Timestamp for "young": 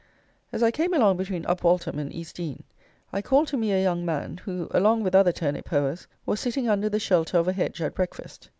3.83-4.03